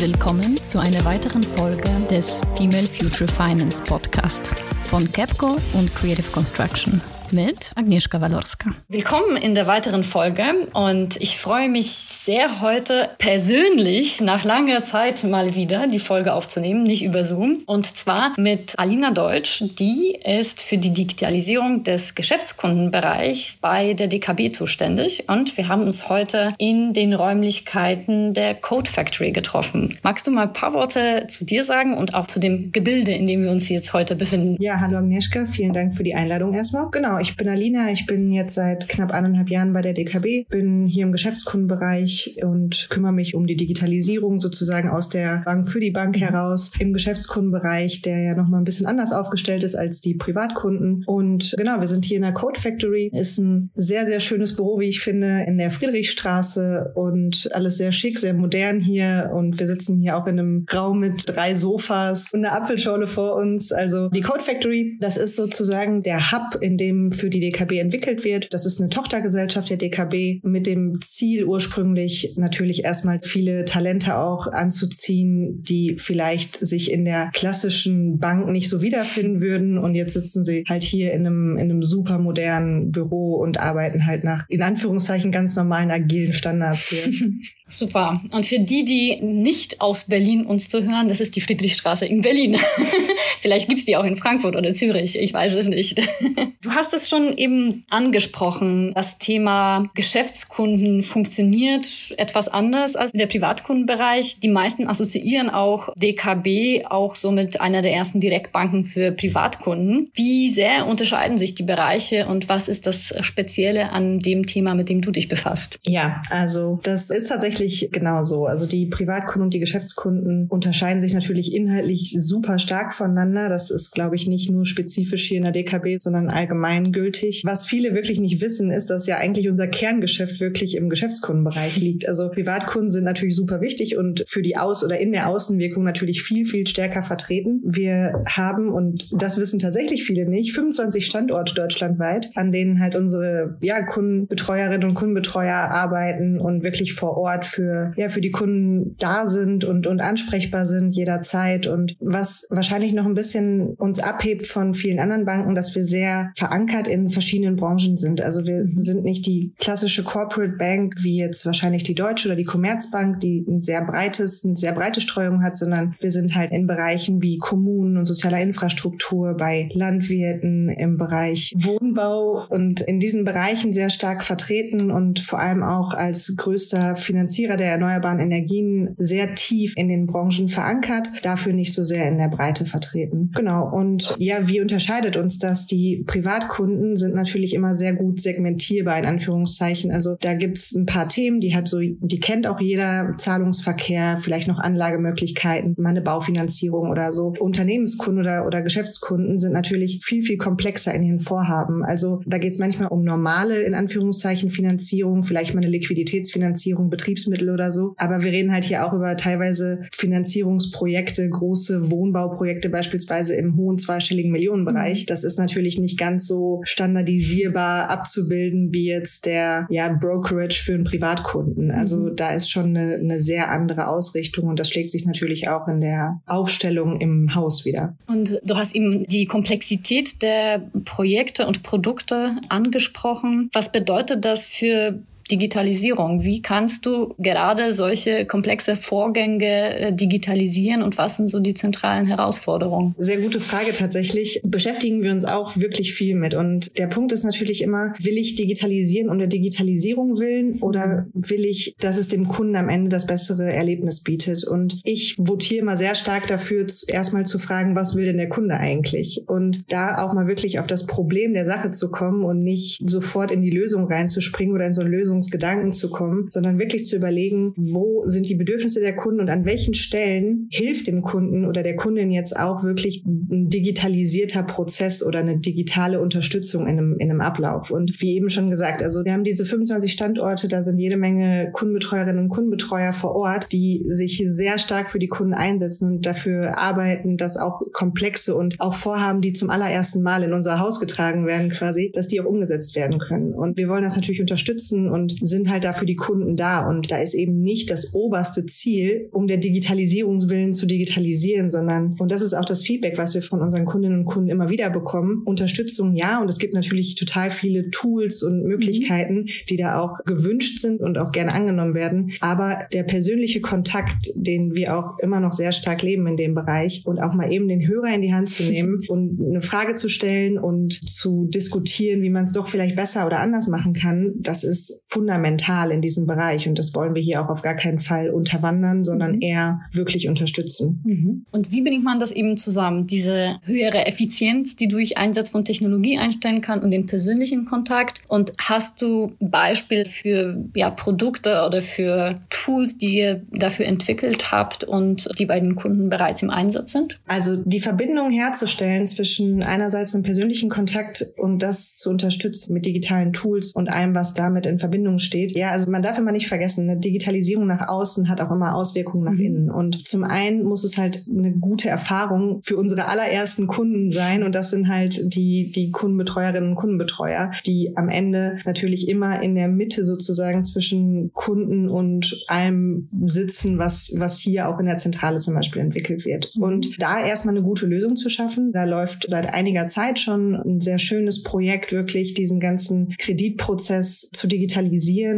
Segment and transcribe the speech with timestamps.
[0.00, 4.54] Willkommen zu einer weiteren Folge des Female Future Finance Podcast
[4.84, 8.70] von Capco und Creative Construction mit Agnieszka Walorska.
[8.88, 10.42] Willkommen in der weiteren Folge
[10.72, 16.82] und ich freue mich sehr heute persönlich nach langer Zeit mal wieder die Folge aufzunehmen,
[16.82, 23.58] nicht über Zoom und zwar mit Alina Deutsch, die ist für die Digitalisierung des Geschäftskundenbereichs
[23.60, 29.30] bei der DKB zuständig und wir haben uns heute in den Räumlichkeiten der Code Factory
[29.30, 29.98] getroffen.
[30.02, 33.26] Magst du mal ein paar Worte zu dir sagen und auch zu dem Gebilde, in
[33.26, 34.56] dem wir uns jetzt heute befinden?
[34.60, 36.90] Ja, hallo Agnieszka, vielen Dank für die Einladung erstmal.
[36.90, 37.90] Genau, ich bin Alina.
[37.92, 42.88] Ich bin jetzt seit knapp eineinhalb Jahren bei der DKB, bin hier im Geschäftskundenbereich und
[42.90, 48.02] kümmere mich um die Digitalisierung sozusagen aus der Bank für die Bank heraus im Geschäftskundenbereich,
[48.02, 51.04] der ja nochmal ein bisschen anders aufgestellt ist als die Privatkunden.
[51.06, 53.10] Und genau, wir sind hier in der Code Factory.
[53.12, 57.92] Ist ein sehr, sehr schönes Büro, wie ich finde, in der Friedrichstraße und alles sehr
[57.92, 59.30] schick, sehr modern hier.
[59.34, 63.36] Und wir sitzen hier auch in einem Raum mit drei Sofas und einer Apfelschorle vor
[63.36, 63.72] uns.
[63.72, 68.24] Also die Code Factory, das ist sozusagen der Hub, in dem für die DKB entwickelt
[68.24, 68.52] wird.
[68.52, 74.46] Das ist eine Tochtergesellschaft der DKB mit dem Ziel ursprünglich natürlich erstmal viele Talente auch
[74.46, 79.78] anzuziehen, die vielleicht sich in der klassischen Bank nicht so wiederfinden würden.
[79.78, 84.06] Und jetzt sitzen sie halt hier in einem, in einem super modernen Büro und arbeiten
[84.06, 87.30] halt nach, in Anführungszeichen, ganz normalen agilen Standards hier.
[87.70, 88.20] Super.
[88.32, 92.20] Und für die, die nicht aus Berlin uns zu hören, das ist die Friedrichstraße in
[92.20, 92.56] Berlin.
[93.40, 95.98] Vielleicht gibt's die auch in Frankfurt oder Zürich, ich weiß es nicht.
[96.62, 98.92] du hast es schon eben angesprochen.
[98.94, 101.86] Das Thema Geschäftskunden funktioniert
[102.18, 104.40] etwas anders als der Privatkundenbereich.
[104.40, 110.10] Die meisten assoziieren auch DKB auch so mit einer der ersten Direktbanken für Privatkunden.
[110.14, 114.88] Wie sehr unterscheiden sich die Bereiche und was ist das Spezielle an dem Thema, mit
[114.88, 115.78] dem du dich befasst?
[115.86, 118.46] Ja, also das ist tatsächlich tatsächlich genauso.
[118.46, 123.48] Also die Privatkunden und die Geschäftskunden unterscheiden sich natürlich inhaltlich super stark voneinander.
[123.48, 127.42] Das ist, glaube ich, nicht nur spezifisch hier in der DKB, sondern allgemein gültig.
[127.44, 132.08] Was viele wirklich nicht wissen, ist, dass ja eigentlich unser Kerngeschäft wirklich im Geschäftskundenbereich liegt.
[132.08, 136.22] Also Privatkunden sind natürlich super wichtig und für die Aus- oder in der Außenwirkung natürlich
[136.22, 137.60] viel, viel stärker vertreten.
[137.64, 143.56] Wir haben, und das wissen tatsächlich viele nicht, 25 Standorte deutschlandweit, an denen halt unsere
[143.60, 149.26] ja, Kundenbetreuerinnen und Kundenbetreuer arbeiten und wirklich vor Ort für, ja, für die Kunden da
[149.26, 151.66] sind und, und ansprechbar sind jederzeit.
[151.66, 156.32] Und was wahrscheinlich noch ein bisschen uns abhebt von vielen anderen Banken, dass wir sehr
[156.36, 158.22] verankert in verschiedenen Branchen sind.
[158.22, 162.44] Also wir sind nicht die klassische Corporate Bank wie jetzt wahrscheinlich die Deutsche oder die
[162.44, 166.66] Commerzbank, die ein sehr breites, eine sehr breite Streuung hat, sondern wir sind halt in
[166.66, 173.72] Bereichen wie Kommunen und sozialer Infrastruktur, bei Landwirten, im Bereich Wohnbau und in diesen Bereichen
[173.72, 179.34] sehr stark vertreten und vor allem auch als größter Finanzierer Finanzierer der erneuerbaren Energien sehr
[179.34, 183.32] tief in den Branchen verankert, dafür nicht so sehr in der Breite vertreten.
[183.34, 183.70] Genau.
[183.72, 185.66] Und ja, wie unterscheidet uns das?
[185.66, 189.90] Die Privatkunden sind natürlich immer sehr gut segmentierbar, in Anführungszeichen.
[189.90, 194.48] Also da gibt's ein paar Themen, die hat so, die kennt auch jeder Zahlungsverkehr, vielleicht
[194.48, 197.32] noch Anlagemöglichkeiten, mal eine Baufinanzierung oder so.
[197.38, 201.84] Unternehmenskunden oder, oder Geschäftskunden sind natürlich viel, viel komplexer in ihren Vorhaben.
[201.84, 207.50] Also da geht's manchmal um normale, in Anführungszeichen, Finanzierung, vielleicht mal eine Liquiditätsfinanzierung, Betriebs Hilfsmittel
[207.50, 207.94] oder so.
[207.96, 214.32] Aber wir reden halt hier auch über teilweise Finanzierungsprojekte, große Wohnbauprojekte beispielsweise im hohen zweistelligen
[214.32, 215.02] Millionenbereich.
[215.02, 215.06] Mhm.
[215.06, 220.84] Das ist natürlich nicht ganz so standardisierbar abzubilden wie jetzt der ja, Brokerage für einen
[220.84, 221.70] Privatkunden.
[221.70, 222.16] Also mhm.
[222.16, 225.80] da ist schon eine, eine sehr andere Ausrichtung und das schlägt sich natürlich auch in
[225.80, 227.96] der Aufstellung im Haus wieder.
[228.06, 233.50] Und du hast eben die Komplexität der Projekte und Produkte angesprochen.
[233.52, 236.24] Was bedeutet das für Digitalisierung.
[236.24, 242.06] Wie kannst du gerade solche komplexe Vorgänge äh, digitalisieren und was sind so die zentralen
[242.06, 242.94] Herausforderungen?
[242.98, 244.40] Sehr gute Frage tatsächlich.
[244.44, 246.34] Beschäftigen wir uns auch wirklich viel mit.
[246.34, 251.44] Und der Punkt ist natürlich immer, will ich digitalisieren um der Digitalisierung willen oder will
[251.44, 254.44] ich, dass es dem Kunden am Ende das bessere Erlebnis bietet?
[254.44, 258.56] Und ich votiere mal sehr stark dafür, erstmal zu fragen, was will denn der Kunde
[258.56, 259.22] eigentlich?
[259.26, 263.30] Und da auch mal wirklich auf das Problem der Sache zu kommen und nicht sofort
[263.30, 266.96] in die Lösung reinzuspringen oder in so eine Lösung Lösungsgedanken zu kommen, sondern wirklich zu
[266.96, 271.62] überlegen, wo sind die Bedürfnisse der Kunden und an welchen Stellen hilft dem Kunden oder
[271.62, 277.10] der Kundin jetzt auch wirklich ein digitalisierter Prozess oder eine digitale Unterstützung in einem, in
[277.10, 277.70] einem Ablauf.
[277.70, 281.50] Und wie eben schon gesagt, also wir haben diese 25 Standorte, da sind jede Menge
[281.52, 286.58] Kundenbetreuerinnen und Kundenbetreuer vor Ort, die sich sehr stark für die Kunden einsetzen und dafür
[286.58, 291.26] arbeiten, dass auch komplexe und auch Vorhaben, die zum allerersten Mal in unser Haus getragen
[291.26, 293.32] werden quasi, dass die auch umgesetzt werden können.
[293.34, 296.68] Und wir wollen das natürlich unterstützen und und sind halt da für die Kunden da.
[296.68, 302.12] Und da ist eben nicht das oberste Ziel, um der Digitalisierungswillen zu digitalisieren, sondern, und
[302.12, 305.22] das ist auch das Feedback, was wir von unseren Kundinnen und Kunden immer wieder bekommen,
[305.24, 306.20] Unterstützung ja.
[306.20, 310.98] Und es gibt natürlich total viele Tools und Möglichkeiten, die da auch gewünscht sind und
[310.98, 312.12] auch gerne angenommen werden.
[312.20, 316.82] Aber der persönliche Kontakt, den wir auch immer noch sehr stark leben in dem Bereich
[316.84, 319.88] und auch mal eben den Hörer in die Hand zu nehmen und eine Frage zu
[319.88, 324.44] stellen und zu diskutieren, wie man es doch vielleicht besser oder anders machen kann, das
[324.44, 326.46] ist fundamental in diesem Bereich.
[326.46, 329.22] Und das wollen wir hier auch auf gar keinen Fall unterwandern, sondern mhm.
[329.22, 330.82] eher wirklich unterstützen.
[330.84, 331.24] Mhm.
[331.30, 332.86] Und wie bringt man das eben zusammen?
[332.86, 338.02] Diese höhere Effizienz, die durch Einsatz von Technologie einstellen kann und den persönlichen Kontakt.
[338.08, 344.64] Und hast du Beispiel für ja, Produkte oder für Tools, die ihr dafür entwickelt habt
[344.64, 347.00] und die bei den Kunden bereits im Einsatz sind?
[347.06, 353.14] Also die Verbindung herzustellen zwischen einerseits einem persönlichen Kontakt und das zu unterstützen mit digitalen
[353.14, 355.36] Tools und allem, was damit in Verbindung steht.
[355.36, 359.04] Ja, also man darf immer nicht vergessen, eine Digitalisierung nach außen hat auch immer Auswirkungen
[359.04, 359.20] nach mhm.
[359.20, 359.50] innen.
[359.50, 364.22] Und zum einen muss es halt eine gute Erfahrung für unsere allerersten Kunden sein.
[364.22, 369.34] Und das sind halt die, die Kundenbetreuerinnen und Kundenbetreuer, die am Ende natürlich immer in
[369.34, 375.18] der Mitte sozusagen zwischen Kunden und allem sitzen, was, was hier auch in der Zentrale
[375.18, 376.32] zum Beispiel entwickelt wird.
[376.36, 376.42] Mhm.
[376.42, 380.60] Und da erstmal eine gute Lösung zu schaffen, da läuft seit einiger Zeit schon ein
[380.60, 384.69] sehr schönes Projekt, wirklich diesen ganzen Kreditprozess zu digitalisieren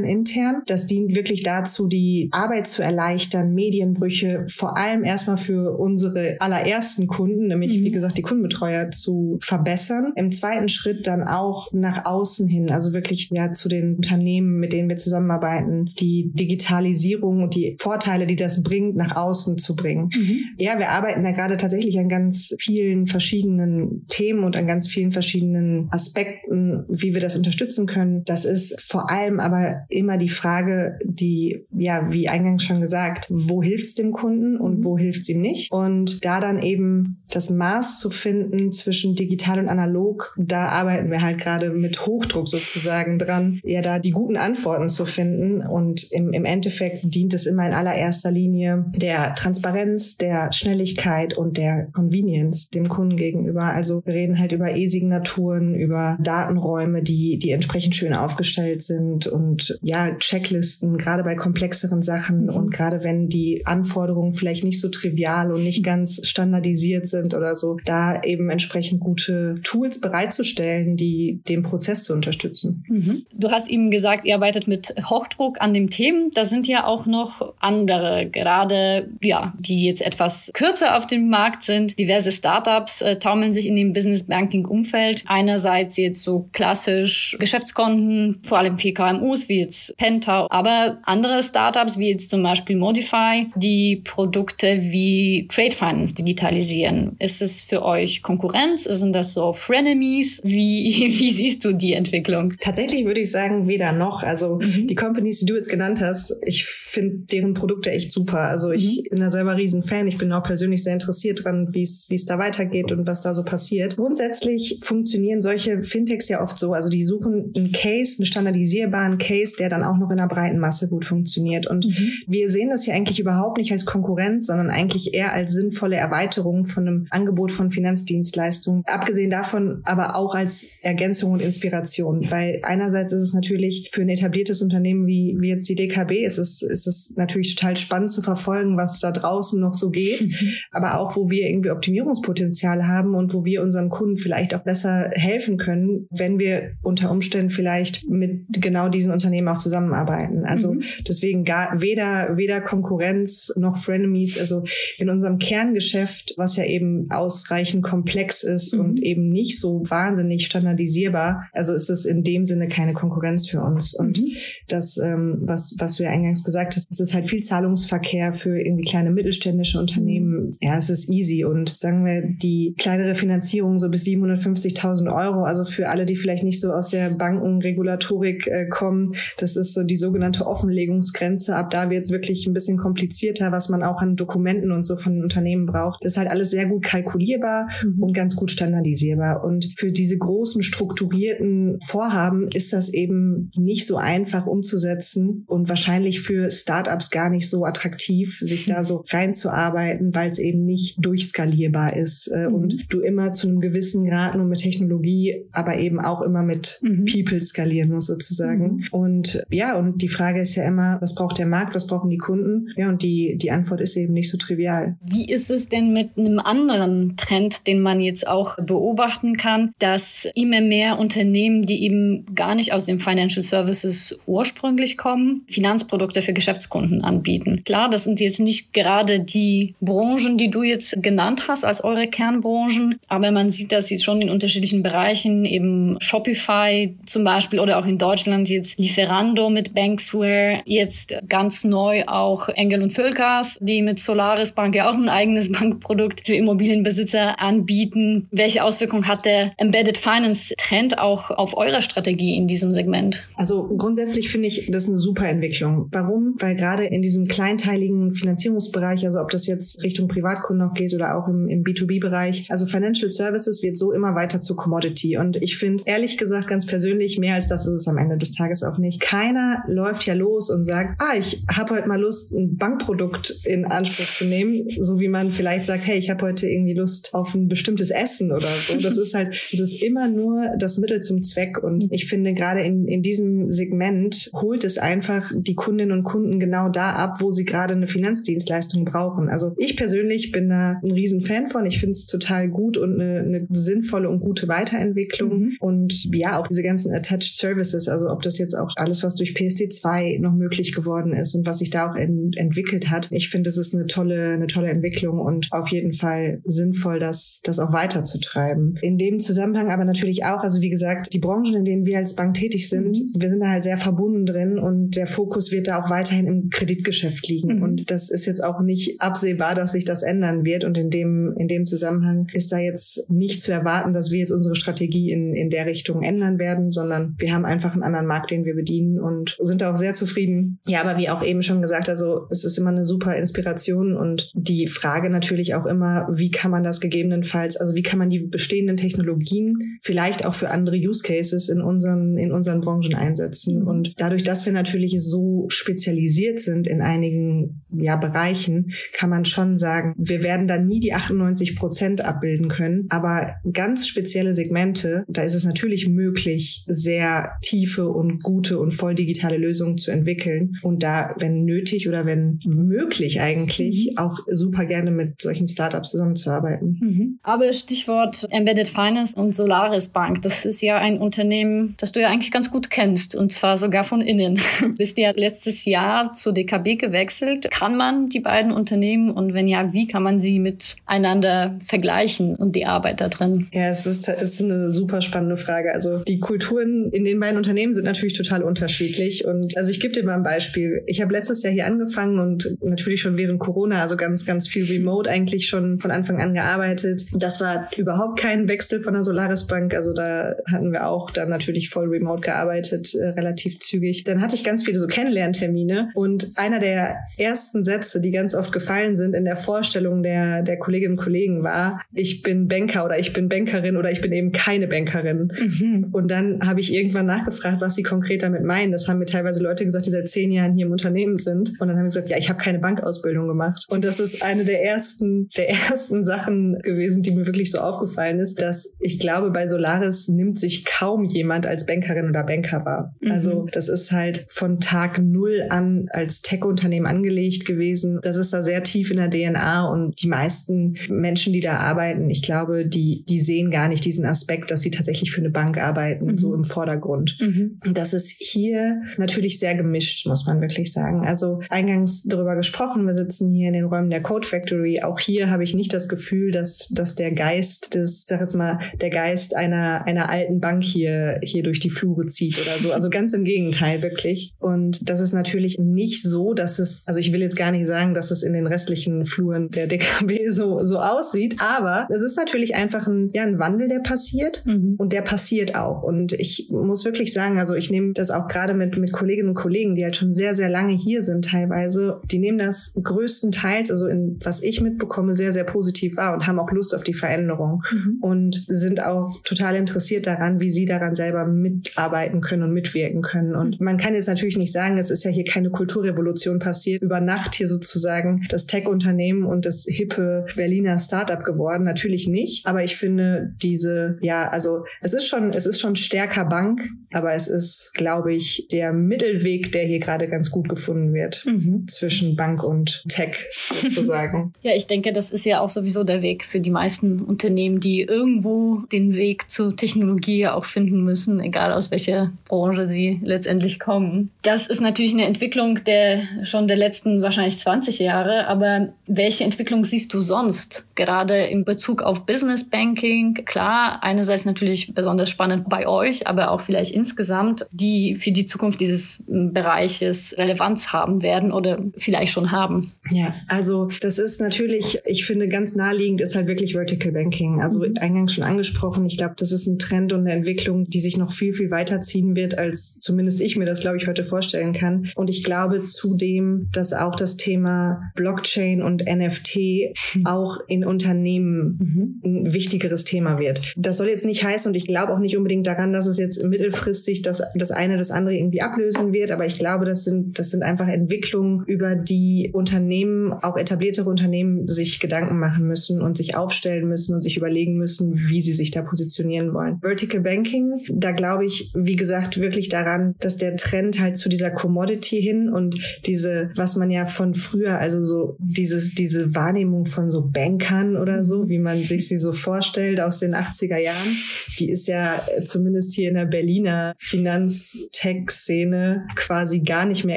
[0.05, 0.63] intern.
[0.67, 7.07] Das dient wirklich dazu, die Arbeit zu erleichtern, Medienbrüche vor allem erstmal für unsere allerersten
[7.07, 7.85] Kunden, nämlich mhm.
[7.85, 10.13] wie gesagt die Kundenbetreuer zu verbessern.
[10.17, 14.73] Im zweiten Schritt dann auch nach außen hin, also wirklich ja zu den Unternehmen, mit
[14.73, 20.11] denen wir zusammenarbeiten, die Digitalisierung und die Vorteile, die das bringt, nach außen zu bringen.
[20.15, 20.39] Mhm.
[20.59, 25.13] Ja, wir arbeiten da gerade tatsächlich an ganz vielen verschiedenen Themen und an ganz vielen
[25.13, 28.23] verschiedenen Aspekten, wie wir das unterstützen können.
[28.25, 33.63] Das ist vor allem aber immer die Frage, die, ja, wie eingangs schon gesagt, wo
[33.63, 35.71] hilft es dem Kunden und wo hilft es ihm nicht?
[35.73, 41.23] Und da dann eben das Maß zu finden zwischen digital und analog, da arbeiten wir
[41.23, 45.61] halt gerade mit Hochdruck sozusagen dran, ja, da die guten Antworten zu finden.
[45.67, 51.57] Und im, im Endeffekt dient es immer in allererster Linie der Transparenz, der Schnelligkeit und
[51.57, 53.65] der Convenience dem Kunden gegenüber.
[53.65, 59.79] Also wir reden halt über E-Signaturen, über Datenräume, die, die entsprechend schön aufgestellt sind und
[59.83, 62.51] ja, Checklisten, gerade bei komplexeren Sachen mhm.
[62.51, 67.57] und gerade wenn die Anforderungen vielleicht nicht so trivial und nicht ganz standardisiert sind oder
[67.57, 72.85] so, da eben entsprechend gute Tools bereitzustellen, die den Prozess zu unterstützen.
[72.89, 73.23] Mhm.
[73.35, 76.31] Du hast eben gesagt, ihr arbeitet mit Hochdruck an dem Themen.
[76.35, 81.63] Da sind ja auch noch andere, gerade ja, die jetzt etwas kürzer auf dem Markt
[81.63, 81.99] sind.
[81.99, 85.25] Diverse Startups äh, taumeln sich in dem Business Banking Umfeld.
[85.27, 88.93] Einerseits jetzt so klassisch Geschäftskonten, vor allem für
[89.23, 95.47] KMUs wie jetzt Penta, aber andere Startups wie jetzt zum Beispiel Modify, die Produkte wie
[95.49, 97.17] Trade Finance digitalisieren.
[97.19, 98.85] Ist es für euch Konkurrenz?
[98.85, 100.41] Sind das so Frenemies?
[100.45, 102.55] Wie, wie siehst du die Entwicklung?
[102.61, 104.23] Tatsächlich würde ich sagen, weder noch.
[104.23, 104.87] Also mhm.
[104.87, 108.41] die Companies, die du jetzt genannt hast, ich finde deren Produkte echt super.
[108.41, 109.11] Also ich mhm.
[109.11, 110.07] bin da selber riesen Fan.
[110.09, 113.21] Ich bin auch persönlich sehr interessiert dran, wie es wie es da weitergeht und was
[113.21, 113.97] da so passiert.
[113.97, 116.73] Grundsätzlich funktionieren solche Fintechs ja oft so.
[116.73, 120.59] Also die suchen einen Case, einen standardisierbaren Case, der dann auch noch in einer breiten
[120.59, 121.67] Masse gut funktioniert.
[121.67, 122.13] Und mhm.
[122.27, 126.67] wir sehen das hier eigentlich überhaupt nicht als Konkurrenz, sondern eigentlich eher als sinnvolle Erweiterung
[126.67, 128.83] von einem Angebot von Finanzdienstleistungen.
[128.87, 134.09] Abgesehen davon aber auch als Ergänzung und Inspiration, weil einerseits ist es natürlich für ein
[134.09, 138.23] etabliertes Unternehmen wie, wie jetzt die DKB, ist es, ist es natürlich total spannend zu
[138.23, 140.53] verfolgen, was da draußen noch so geht, mhm.
[140.71, 145.11] aber auch wo wir irgendwie Optimierungspotenzial haben und wo wir unseren Kunden vielleicht auch besser
[145.13, 150.45] helfen können, wenn wir unter Umständen vielleicht mit genau diesen Unternehmen auch zusammenarbeiten.
[150.45, 150.83] Also mhm.
[151.07, 154.65] deswegen gar weder, weder Konkurrenz noch Frenemies, also
[154.99, 158.81] in unserem Kerngeschäft, was ja eben ausreichend komplex ist mhm.
[158.81, 163.61] und eben nicht so wahnsinnig standardisierbar, also ist es in dem Sinne keine Konkurrenz für
[163.61, 163.95] uns.
[163.95, 164.37] Und mhm.
[164.69, 168.61] das, ähm, was, was du ja eingangs gesagt hast, es ist halt viel Zahlungsverkehr für
[168.61, 170.22] irgendwie kleine mittelständische Unternehmen.
[170.61, 175.65] Ja, es ist easy und sagen wir, die kleinere Finanzierung so bis 750.000 Euro, also
[175.65, 179.97] für alle, die vielleicht nicht so aus der Bankenregulatorik äh, kommen, das ist so die
[179.97, 181.55] sogenannte Offenlegungsgrenze.
[181.55, 184.97] Ab da wird es wirklich ein bisschen komplizierter, was man auch an Dokumenten und so
[184.97, 186.05] von Unternehmen braucht.
[186.05, 188.03] Das ist halt alles sehr gut kalkulierbar mhm.
[188.03, 189.45] und ganz gut standardisierbar.
[189.45, 196.21] Und für diese großen strukturierten Vorhaben ist das eben nicht so einfach umzusetzen und wahrscheinlich
[196.21, 201.97] für Startups gar nicht so attraktiv, sich da so reinzuarbeiten, weil es eben nicht durchskalierbar
[201.97, 202.55] ist äh, mhm.
[202.55, 206.79] und du immer zu einem gewissen Grad nur mit Technologie, aber eben auch immer mit
[206.83, 207.05] mhm.
[207.05, 208.77] People skalieren musst sozusagen.
[208.77, 208.85] Mhm.
[208.91, 212.19] Und ja, und die Frage ist ja immer, was braucht der Markt, was brauchen die
[212.19, 212.69] Kunden?
[212.77, 214.97] Ja, und die, die Antwort ist eben nicht so trivial.
[215.05, 220.29] Wie ist es denn mit einem anderen Trend, den man jetzt auch beobachten kann, dass
[220.35, 226.33] immer mehr Unternehmen, die eben gar nicht aus dem Financial Services ursprünglich kommen, Finanzprodukte für
[226.33, 227.63] Geschäftskunden anbieten.
[227.65, 232.07] Klar, das sind jetzt nicht gerade die Branchen, die du jetzt genannt hast als eure
[232.07, 237.79] Kernbranchen, aber man sieht das jetzt schon in unterschiedlichen Bereichen, eben Shopify zum Beispiel oder
[237.79, 243.83] auch in Deutschland jetzt Lieferando mit Banksware, jetzt ganz neu auch Engel und Völkers, die
[243.83, 248.29] mit Solaris Bank ja auch ein eigenes Bankprodukt für Immobilienbesitzer anbieten.
[248.31, 253.25] Welche Auswirkungen hat der Embedded Finance Trend auch auf eure Strategie in diesem Segment?
[253.37, 255.89] Also grundsätzlich finde ich das eine super Entwicklung.
[255.91, 256.35] Warum?
[256.39, 261.17] Weil gerade in diesem kleinteiligen Finanzierungsbereich, also ob das jetzt Richtung Privatkunden noch geht oder
[261.17, 265.17] auch im, im B2B-Bereich, also Financial Services wird so immer weiter zu Commodity.
[265.17, 268.33] Und ich finde ehrlich gesagt ganz persönlich, mehr als das ist es am Ende des
[268.33, 269.01] Tages auch nicht.
[269.01, 273.65] Keiner läuft ja los und sagt, ah, ich habe heute mal Lust, ein Bankprodukt in
[273.65, 277.35] Anspruch zu nehmen, so wie man vielleicht sagt, hey, ich habe heute irgendwie Lust auf
[277.35, 278.77] ein bestimmtes Essen oder so.
[278.79, 281.63] Das ist halt, es ist immer nur das Mittel zum Zweck.
[281.63, 286.41] Und ich finde, gerade in, in diesem Segment holt es einfach die Kundinnen und Kunden
[286.41, 289.29] genau da ab, wo sie gerade eine Finanzdienstleistung brauchen.
[289.29, 290.02] Also ich persönlich
[290.33, 291.67] bin da ein Riesenfan von.
[291.67, 295.39] Ich finde es total gut und eine, eine sinnvolle und gute Weiterentwicklung.
[295.39, 295.57] Mhm.
[295.61, 299.33] Und ja, auch diese ganzen Attached Services, also ob das jetzt auch alles, was durch
[299.33, 303.09] PSD2 noch möglich geworden ist und was sich da auch in, entwickelt hat.
[303.11, 307.41] Ich finde, es ist eine tolle, eine tolle Entwicklung und auf jeden Fall sinnvoll, das,
[307.45, 308.79] das auch weiterzutreiben.
[308.83, 312.15] In dem Zusammenhang aber natürlich auch, also wie gesagt, die Branchen, in denen wir als
[312.15, 313.21] Bank tätig sind, mhm.
[313.21, 316.51] wir sind da halt sehr verbunden drin und der Fokus wird da auch weiterhin im
[316.51, 317.57] Kreditgeschäft liegen.
[317.57, 317.63] Mhm.
[317.63, 320.65] Und das ist jetzt auch nicht absehbar, dass sich das ändern wird.
[320.65, 324.31] Und in dem, in dem Zusammenhang ist da jetzt nicht zu erwarten, dass wir jetzt
[324.31, 328.31] unsere Strategie in, in der Richtung ändern werden, sondern wir haben einfach einen anderen Markt,
[328.31, 330.59] den wir bedienen und sind da auch sehr zufrieden.
[330.65, 334.33] Ja, aber wie auch eben schon gesagt, also es ist immer eine super Inspiration und
[334.35, 338.21] die Frage natürlich auch immer, wie kann man das gegebenenfalls, also wie kann man die
[338.21, 343.61] bestehenden Technologien vielleicht auch für andere Use Cases in unseren, in unseren Branchen einsetzen.
[343.61, 343.67] Mhm.
[343.67, 349.59] Und dadurch, dass wir natürlich so spezialisiert sind in einigen ja, Bereichen, kann man schon
[349.59, 352.87] sagen, wir werden da nie die 98 Prozent abbilden können.
[352.91, 358.95] Aber ganz spezielle Segmente, da ist es natürlich möglich, sehr tiefe und gute und voll
[358.95, 360.55] digitale Lösungen zu entwickeln.
[360.63, 363.99] Und da, wenn nötig oder wenn möglich eigentlich, mhm.
[363.99, 366.79] auch super gerne mit solchen Startups zusammenzuarbeiten.
[366.81, 367.19] Mhm.
[367.23, 372.09] Aber Stichwort Embedded Finance und Solaris Bank, das ist ja ein Unternehmen, das du ja
[372.09, 374.41] eigentlich ganz gut kennst und zwar sogar von innen.
[374.79, 377.51] Bist ja letztes Jahr zur DKB gewechselt.
[377.51, 382.67] Kann man die beiden Unternehmen und wenn wie kann man sie miteinander vergleichen und die
[382.67, 383.49] Arbeit da drin?
[383.53, 385.73] Ja, es ist, es ist eine super spannende Frage.
[385.73, 389.95] Also die Kulturen in den beiden Unternehmen sind natürlich total unterschiedlich und also ich gebe
[389.95, 390.83] dir mal ein Beispiel.
[390.87, 394.65] Ich habe letztes Jahr hier angefangen und natürlich schon während Corona, also ganz, ganz viel
[394.65, 397.07] remote eigentlich schon von Anfang an gearbeitet.
[397.13, 399.75] Das war überhaupt kein Wechsel von der Solaris Bank.
[399.75, 404.05] Also da hatten wir auch dann natürlich voll remote gearbeitet, äh, relativ zügig.
[404.05, 408.53] Dann hatte ich ganz viele so Kennenlerntermine und einer der ersten Sätze, die ganz oft
[408.53, 412.99] gefallen sind in der Vorstellung der, der Kolleginnen und Kollegen war, ich bin Banker oder
[412.99, 415.33] ich bin Bankerin oder ich bin eben keine Bankerin.
[415.39, 415.89] Mhm.
[415.93, 418.73] Und dann habe ich irgendwann nachgefragt, was sie konkret damit meinen.
[418.73, 421.61] Das haben mir teilweise Leute gesagt, die seit zehn Jahren hier im Unternehmen sind.
[421.61, 423.67] Und dann haben sie gesagt, ja, ich habe keine Bankausbildung gemacht.
[423.69, 428.21] Und das ist eine der ersten, der ersten Sachen gewesen, die mir wirklich so aufgefallen
[428.21, 432.95] ist, dass ich glaube, bei Solaris nimmt sich kaum jemand als Bankerin oder Banker wahr.
[433.01, 433.11] Mhm.
[433.11, 437.99] Also das ist halt von Tag null an als Tech-Unternehmen angelegt gewesen.
[438.03, 442.11] Das ist da sehr tief in der DNA und die meisten Menschen, die da arbeiten,
[442.11, 445.59] ich glaube, die, die sehen gar nicht diesen Aspekt, dass sie tatsächlich für eine Bank
[445.59, 446.19] arbeiten, mhm.
[446.19, 447.19] so im Vordergrund.
[447.21, 447.59] Mhm.
[447.65, 451.07] Und das ist hier natürlich sehr gemischt, muss man wirklich sagen.
[451.07, 454.83] Also eingangs darüber gesprochen, wir sitzen hier in den Räumen der Code Factory.
[454.83, 458.59] Auch hier habe ich nicht das Gefühl, dass, dass der Geist des, sag jetzt mal,
[458.81, 462.73] der Geist einer, einer alten Bank hier, hier durch die Flure zieht oder so.
[462.73, 464.35] Also ganz im Gegenteil, wirklich.
[464.39, 467.95] Und das ist natürlich nicht so, dass es, also ich will jetzt gar nicht sagen,
[467.95, 472.55] dass es in den restlichen Fluren der DKB so, so aussieht, aber es ist natürlich
[472.55, 474.75] einfach ein, ja, ein Wandel, der passiert mhm.
[474.79, 475.83] und der passiert auch.
[475.83, 479.35] Und ich muss wirklich sagen, also ich nehme das auch gerade mit, mit Kolleginnen und
[479.35, 483.87] Kollegen, die halt schon sehr, sehr lange hier sind teilweise, die nehmen das größtenteils, also
[483.87, 487.63] in was ich mitbekomme, sehr, sehr positiv wahr und haben auch Lust auf die Veränderung
[487.71, 487.99] mhm.
[488.01, 493.35] und sind auch total interessiert daran, wie sie daran selber mitarbeiten können und mitwirken können.
[493.35, 497.01] Und man kann jetzt natürlich nicht sagen, es ist ja hier keine Kulturrevolution passiert, über
[497.01, 501.65] Nacht hier sozusagen das Tech-Unternehmen und das hippe Berliner Startup geworden.
[501.65, 502.47] Natürlich nicht.
[502.47, 506.61] Aber ich finde diese, ja, also es ist schon, es ist schon stärker Bank,
[506.93, 511.67] aber es ist, glaube ich, der Mittelweg, der hier gerade ganz gut gefunden wird mhm.
[511.67, 514.35] zwischen Bank und Tech sozusagen.
[514.43, 517.83] ja, ich denke, das ist ja auch sowieso der Weg für die meisten Unternehmen, die
[517.83, 524.11] irgendwo den Weg zur Technologie auch finden müssen, egal aus welcher Branche sie letztendlich kommen.
[524.23, 529.65] Das ist natürlich eine Entwicklung der schon der letzten wahrscheinlich 20 Jahre, aber welche Entwicklung
[529.65, 533.15] siehst du sonst, gerade in Bezug auf Business Banking?
[533.25, 538.61] Klar, einerseits natürlich besonders spannend bei euch, aber auch vielleicht insgesamt, die für die Zukunft
[538.61, 542.73] dieses Bereiches Relevanz haben werden oder vielleicht schon haben.
[542.91, 547.41] Ja, also das ist natürlich, ich finde ganz naheliegend ist halt wirklich Vertical Banking.
[547.41, 547.75] Also mhm.
[547.81, 551.13] eingangs schon angesprochen, ich glaube, das ist ein Trend und eine Entwicklung, die sich noch
[551.13, 554.91] viel, viel weiterziehen wird, als zumindest ich mir das, glaube ich, heute vorstellen kann.
[554.95, 560.05] Und ich glaube zudem, dass auch das Thema Blockchain und NFT mhm.
[560.07, 562.01] auch in Unternehmen mhm.
[562.05, 563.55] ein wichtigeres Thema wird.
[563.57, 566.23] Das soll jetzt nicht heißen und ich glaube auch nicht unbedingt daran, dass es jetzt
[566.25, 570.31] mittelfristig das, das eine das andere irgendwie ablösen wird, aber ich glaube, das sind, das
[570.31, 576.17] sind einfach Entwicklungen, über die Unternehmen, auch etabliertere Unternehmen sich Gedanken machen müssen und sich
[576.17, 579.59] aufstellen müssen und sich überlegen müssen, wie sie sich da positionieren wollen.
[579.63, 584.31] Vertical Banking, da glaube ich, wie gesagt, wirklich daran, dass der Trend halt zu dieser
[584.31, 585.57] Commodity hin und
[585.87, 591.03] diese, was man ja von früher, also so dieses, diese Wahrnehmung von so Bankern oder
[591.05, 593.97] so, wie man sich sie so vorstellt aus den 80er Jahren,
[594.39, 599.97] die ist ja zumindest hier in der Berliner Finanztech-Szene quasi gar nicht mehr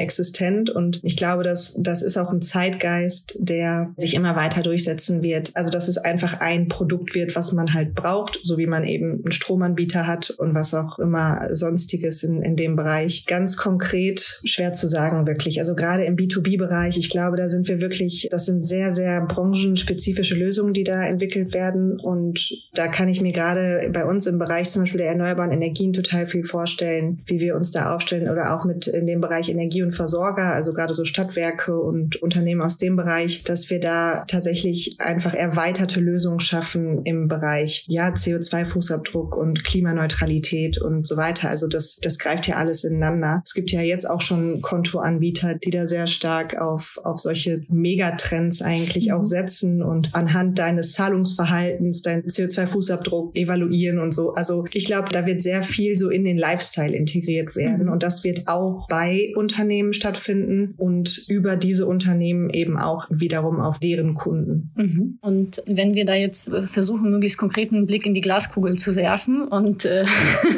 [0.00, 0.70] existent.
[0.70, 5.50] Und ich glaube, dass das ist auch ein Zeitgeist, der sich immer weiter durchsetzen wird.
[5.54, 9.20] Also, dass es einfach ein Produkt wird, was man halt braucht, so wie man eben
[9.24, 13.26] einen Stromanbieter hat und was auch immer sonstiges in, in dem Bereich.
[13.26, 15.60] Ganz konkret schwer zu sagen, wirklich.
[15.60, 20.34] Also gerade im B2B-Bereich, ich glaube, da sind wir wirklich, das sind sehr, sehr branchenspezifische
[20.34, 21.98] Lösungen, die da entwickelt werden.
[22.00, 25.92] Und da kann ich mir gerade bei uns im Bereich zum Beispiel der erneuerbaren Energien
[25.92, 29.82] total viel vorstellen, wie wir uns da aufstellen oder auch mit in dem Bereich Energie
[29.82, 34.96] und Versorger, also gerade so Stadtwerke und Unternehmen aus dem Bereich, dass wir da tatsächlich
[35.00, 41.48] einfach erweiterte Lösungen schaffen im Bereich ja CO2-Fußabdruck und Klimaneutralität und so weiter.
[41.48, 43.42] Also das, das greift ja alles ineinander.
[43.44, 48.62] Es gibt ja jetzt auch schon Kontoanbieter, die da sehr stark auf, auf solche Megatrends
[48.76, 54.34] eigentlich auch setzen und anhand deines Zahlungsverhaltens deinen CO2-Fußabdruck evaluieren und so.
[54.34, 57.92] Also ich glaube, da wird sehr viel so in den Lifestyle integriert werden mhm.
[57.92, 63.78] und das wird auch bei Unternehmen stattfinden und über diese Unternehmen eben auch wiederum auf
[63.78, 64.70] deren Kunden.
[64.76, 65.18] Mhm.
[65.20, 69.84] Und wenn wir da jetzt versuchen, möglichst konkreten Blick in die Glaskugel zu werfen und
[69.84, 70.06] äh,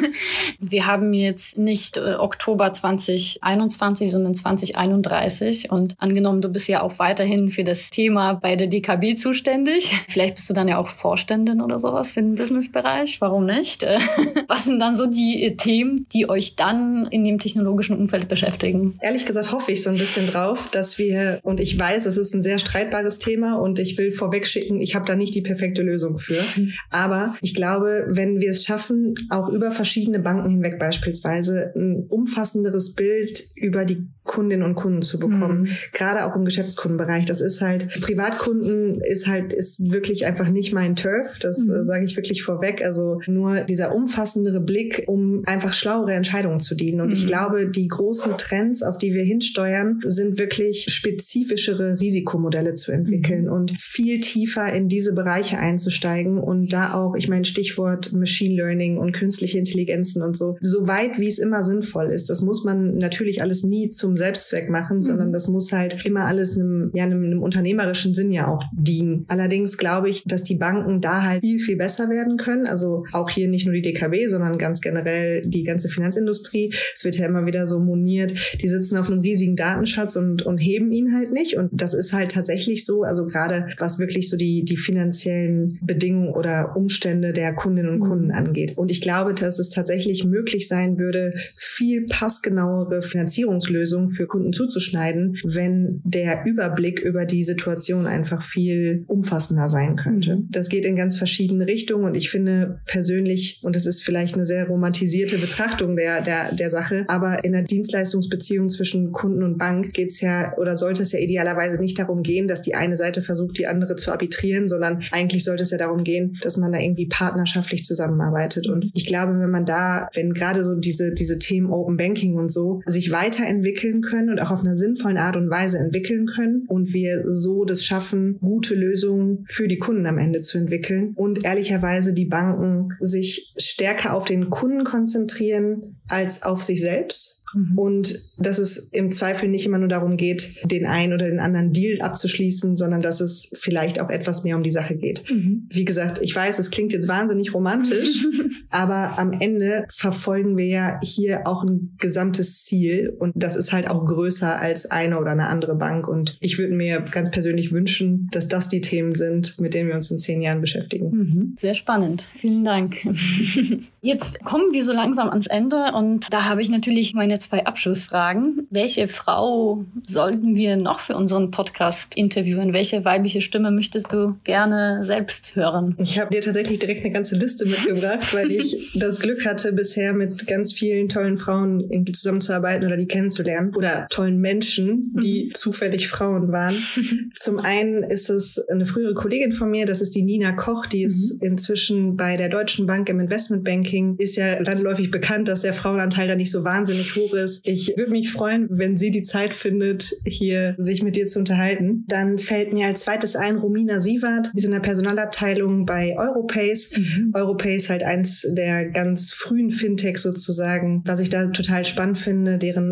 [0.59, 6.99] wir haben jetzt nicht äh, Oktober 2021, sondern 2031 und angenommen, du bist ja auch
[6.99, 9.95] weiterhin für das Thema bei der DKB zuständig.
[10.07, 13.21] Vielleicht bist du dann ja auch Vorständin oder sowas für den Businessbereich.
[13.21, 13.85] Warum nicht?
[14.47, 18.97] Was sind dann so die Themen, die euch dann in dem technologischen Umfeld beschäftigen?
[19.01, 22.33] Ehrlich gesagt hoffe ich so ein bisschen drauf, dass wir, und ich weiß, es ist
[22.33, 26.17] ein sehr streitbares Thema und ich will vorwegschicken, ich habe da nicht die perfekte Lösung
[26.17, 26.39] für.
[26.89, 32.95] Aber ich glaube, wenn wir es schaffen, auch über verschiedene Banken hinweg beispielsweise ein umfassenderes
[32.95, 35.61] Bild über die Kundinnen und Kunden zu bekommen.
[35.61, 35.67] Mhm.
[35.91, 37.25] Gerade auch im Geschäftskundenbereich.
[37.25, 41.39] Das ist halt, Privatkunden ist halt, ist wirklich einfach nicht mein Turf.
[41.39, 41.73] Das mhm.
[41.73, 42.85] äh, sage ich wirklich vorweg.
[42.85, 47.01] Also nur dieser umfassendere Blick, um einfach schlauere Entscheidungen zu dienen.
[47.01, 47.13] Und mhm.
[47.13, 53.45] ich glaube, die großen Trends, auf die wir hinsteuern, sind wirklich spezifischere Risikomodelle zu entwickeln
[53.45, 53.51] mhm.
[53.51, 58.99] und viel tiefer in diese Bereiche einzusteigen und da auch, ich meine, Stichwort Machine Learning
[58.99, 62.29] und künstliche Intelligenzen und so, so weit wie es immer sinnvoll ist.
[62.29, 65.03] Das muss man natürlich alles nie zum Selbstzweck machen, mhm.
[65.03, 69.25] sondern das muss halt immer alles einem, ja, einem, einem unternehmerischen Sinn ja auch dienen.
[69.27, 72.67] Allerdings glaube ich, dass die Banken da halt viel, viel besser werden können.
[72.67, 76.73] Also auch hier nicht nur die DKB, sondern ganz generell die ganze Finanzindustrie.
[76.93, 80.57] Es wird ja immer wieder so moniert, die sitzen auf einem riesigen Datenschatz und, und
[80.57, 81.57] heben ihn halt nicht.
[81.57, 83.03] Und das ist halt tatsächlich so.
[83.03, 88.27] Also gerade was wirklich so die, die finanziellen Bedingungen oder Umstände der Kundinnen und Kunden
[88.27, 88.33] mhm.
[88.33, 88.77] angeht.
[88.77, 95.37] Und ich glaube, dass es tatsächlich möglich sein würde, viel passgenauere Finanzierungslösungen für Kunden zuzuschneiden,
[95.43, 100.37] wenn der Überblick über die Situation einfach viel umfassender sein könnte.
[100.37, 100.47] Mhm.
[100.51, 104.45] Das geht in ganz verschiedene Richtungen und ich finde persönlich, und es ist vielleicht eine
[104.45, 109.93] sehr romantisierte Betrachtung der, der, der Sache, aber in der Dienstleistungsbeziehung zwischen Kunden und Bank
[109.93, 113.21] geht es ja oder sollte es ja idealerweise nicht darum gehen, dass die eine Seite
[113.21, 116.79] versucht, die andere zu arbitrieren, sondern eigentlich sollte es ja darum gehen, dass man da
[116.79, 118.67] irgendwie partnerschaftlich zusammenarbeitet.
[118.67, 122.51] Und ich glaube, wenn man da, wenn gerade so diese, diese Themen Open Banking und
[122.51, 126.65] so sich weiterentwickeln entwickeln können und auch auf einer sinnvollen Art und Weise entwickeln können
[126.67, 131.45] und wir so das schaffen, gute Lösungen für die Kunden am Ende zu entwickeln und
[131.45, 137.77] ehrlicherweise die Banken sich stärker auf den Kunden konzentrieren als auf sich selbst Mhm.
[137.77, 141.73] Und dass es im Zweifel nicht immer nur darum geht, den einen oder den anderen
[141.73, 145.23] Deal abzuschließen, sondern dass es vielleicht auch etwas mehr um die Sache geht.
[145.29, 145.67] Mhm.
[145.69, 148.27] Wie gesagt, ich weiß, es klingt jetzt wahnsinnig romantisch,
[148.69, 153.78] aber am Ende verfolgen wir ja hier auch ein gesamtes Ziel und das ist halt
[153.87, 156.07] auch größer als eine oder eine andere Bank.
[156.07, 159.95] Und ich würde mir ganz persönlich wünschen, dass das die Themen sind, mit denen wir
[159.95, 161.11] uns in zehn Jahren beschäftigen.
[161.11, 161.55] Mhm.
[161.59, 162.27] Sehr spannend.
[162.35, 162.97] Vielen Dank.
[164.01, 168.67] Jetzt kommen wir so langsam ans Ende und da habe ich natürlich meine zwei Abschlussfragen.
[168.69, 172.73] Welche Frau sollten wir noch für unseren Podcast interviewen?
[172.73, 175.95] Welche weibliche Stimme möchtest du gerne selbst hören?
[175.99, 180.13] Ich habe dir tatsächlich direkt eine ganze Liste mitgebracht, weil ich das Glück hatte, bisher
[180.13, 185.55] mit ganz vielen tollen Frauen irgendwie zusammenzuarbeiten oder die kennenzulernen oder tollen Menschen, die mhm.
[185.55, 186.73] zufällig Frauen waren.
[187.33, 191.03] Zum einen ist es eine frühere Kollegin von mir, das ist die Nina Koch, die
[191.03, 191.51] ist mhm.
[191.51, 196.35] inzwischen bei der Deutschen Bank im Investmentbanking, ist ja landläufig bekannt, dass der Frauenanteil da
[196.35, 197.67] nicht so wahnsinnig hoch ist.
[197.67, 202.05] Ich würde mich freuen, wenn sie die Zeit findet, hier sich mit dir zu unterhalten.
[202.07, 206.97] Dann fällt mir als zweites ein Romina Sievert, die ist in der Personalabteilung bei Europace.
[206.97, 207.31] Mhm.
[207.33, 211.01] Europace halt eins der ganz frühen Fintechs sozusagen.
[211.05, 212.91] Was ich da total spannend finde, deren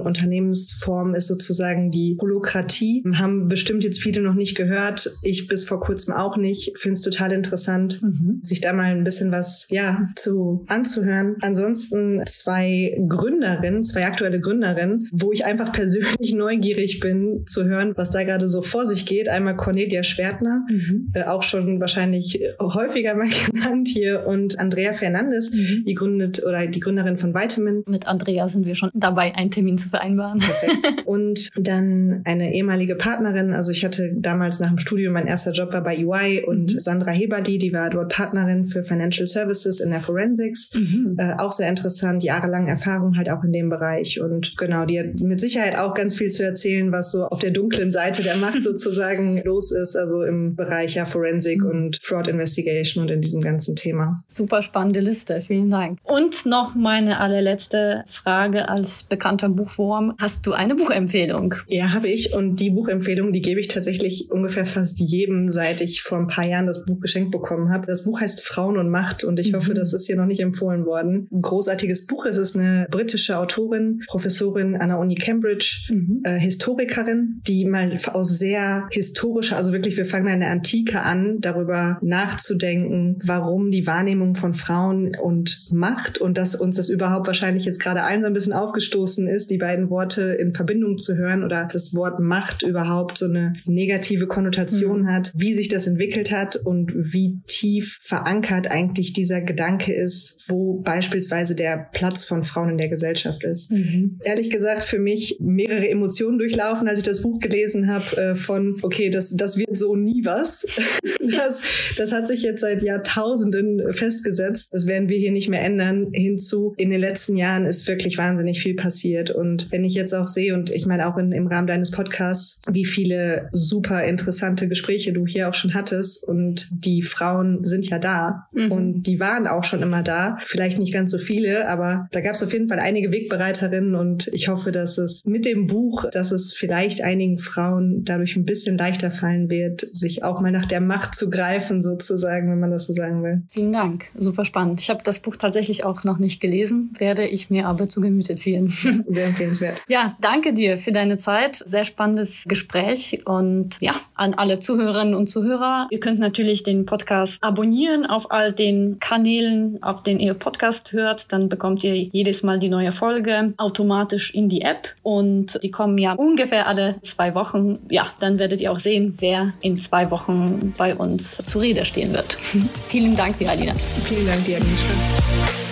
[0.67, 3.03] Unternehmensform ist sozusagen die Holokratie.
[3.13, 5.12] Haben bestimmt jetzt viele noch nicht gehört.
[5.21, 6.77] Ich bis vor kurzem auch nicht.
[6.77, 8.39] Finde es total interessant, mhm.
[8.41, 11.36] sich da mal ein bisschen was, ja, zu anzuhören.
[11.41, 18.12] Ansonsten zwei Gründerinnen, zwei aktuelle Gründerinnen, wo ich einfach persönlich neugierig bin zu hören, was
[18.12, 19.30] da gerade so vor sich geht.
[19.30, 21.08] Einmal Cornelia Schwertner, mhm.
[21.13, 25.84] äh, auch schon wahrscheinlich häufiger mal genannt hier und Andrea Fernandes, mhm.
[25.86, 27.84] die gründet oder die Gründerin von Vitamin.
[27.88, 30.41] Mit Andrea sind wir schon dabei, einen Termin zu vereinbaren.
[30.59, 31.03] Perfekt.
[31.05, 35.73] und dann eine ehemalige Partnerin, also ich hatte damals nach dem Studium, mein erster Job
[35.73, 36.79] war bei EY und mhm.
[36.79, 40.73] Sandra Heberli, die war dort Partnerin für Financial Services in der Forensics.
[40.73, 41.15] Mhm.
[41.17, 45.19] Äh, auch sehr interessant, jahrelang Erfahrung halt auch in dem Bereich und genau, die hat
[45.19, 48.61] mit Sicherheit auch ganz viel zu erzählen, was so auf der dunklen Seite der Macht
[48.63, 51.69] sozusagen los ist, also im Bereich ja Forensik mhm.
[51.69, 54.23] und Fraud Investigation und in diesem ganzen Thema.
[54.27, 55.99] Super spannende Liste, vielen Dank.
[56.03, 60.15] Und noch meine allerletzte Frage als bekannter Buchform.
[60.19, 61.55] Hast du eine Buchempfehlung?
[61.67, 62.33] Ja, habe ich.
[62.33, 66.45] Und die Buchempfehlung, die gebe ich tatsächlich ungefähr fast jedem, seit ich vor ein paar
[66.45, 67.86] Jahren das Buch geschenkt bekommen habe.
[67.86, 69.57] Das Buch heißt Frauen und Macht und ich mhm.
[69.57, 71.27] hoffe, das ist hier noch nicht empfohlen worden.
[71.31, 72.25] Ein großartiges Buch.
[72.25, 76.21] Es ist eine britische Autorin, Professorin an der Uni Cambridge, mhm.
[76.23, 81.39] äh, Historikerin, die mal aus sehr historischer, also wirklich, wir fangen in der Antike an,
[81.41, 87.65] darüber nachzudenken, warum die Wahrnehmung von Frauen und Macht und dass uns das überhaupt wahrscheinlich
[87.65, 91.43] jetzt gerade allen so ein bisschen aufgestoßen ist, die beiden Worte in Verbindung zu hören
[91.43, 95.12] oder das Wort Macht überhaupt so eine negative Konnotation mhm.
[95.12, 100.82] hat, wie sich das entwickelt hat und wie tief verankert eigentlich dieser Gedanke ist, wo
[100.82, 103.71] beispielsweise der Platz von Frauen in der Gesellschaft ist.
[103.71, 104.19] Mhm.
[104.23, 108.78] Ehrlich gesagt, für mich mehrere Emotionen durchlaufen, als ich das Buch gelesen habe, äh, von,
[108.84, 110.80] okay, das, das wird so nie was.
[111.32, 114.69] das, das hat sich jetzt seit Jahrtausenden festgesetzt.
[114.71, 116.08] Das werden wir hier nicht mehr ändern.
[116.12, 119.32] Hinzu, in den letzten Jahren ist wirklich wahnsinnig viel passiert.
[119.32, 122.61] Und wenn ich jetzt auch sehe, und ich meine auch in, im Rahmen deines Podcasts,
[122.69, 127.99] wie viele super interessante Gespräche du hier auch schon hattest und die Frauen sind ja
[127.99, 128.71] da mhm.
[128.71, 130.37] und die waren auch schon immer da.
[130.45, 134.27] Vielleicht nicht ganz so viele, aber da gab es auf jeden Fall einige Wegbereiterinnen und
[134.33, 138.77] ich hoffe, dass es mit dem Buch, dass es vielleicht einigen Frauen dadurch ein bisschen
[138.77, 142.87] leichter fallen wird, sich auch mal nach der Macht zu greifen, sozusagen, wenn man das
[142.87, 143.43] so sagen will.
[143.49, 144.05] Vielen Dank.
[144.15, 144.81] Super spannend.
[144.81, 148.35] Ich habe das Buch tatsächlich auch noch nicht gelesen, werde ich mir aber zu Gemüte
[148.35, 148.67] ziehen.
[149.07, 149.81] Sehr empfehlenswert.
[149.89, 151.56] Ja, danke dir für deine Zeit.
[151.56, 155.88] Sehr spannendes Gespräch und ja, an alle Zuhörerinnen und Zuhörer.
[155.91, 161.32] Ihr könnt natürlich den Podcast abonnieren auf all den Kanälen, auf denen ihr Podcast hört.
[161.32, 165.97] Dann bekommt ihr jedes Mal die neue Folge automatisch in die App und die kommen
[165.97, 167.80] ja ungefähr alle zwei Wochen.
[167.89, 172.13] Ja, dann werdet ihr auch sehen, wer in zwei Wochen bei uns zur Rede stehen
[172.13, 172.34] wird.
[172.88, 173.73] Vielen Dank dir, Alina.
[174.06, 175.66] Vielen Dank dir, Agnieszka.